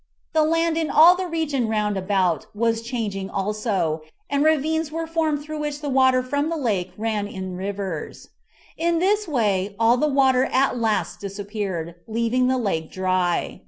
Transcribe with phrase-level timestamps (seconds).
[0.33, 5.43] The land in all the region round about was changing also, and ravines were formed
[5.43, 8.29] through which the water from the lake ran in rivers.
[8.77, 13.59] In this way all the water at last disappeared, leaving the lake dry.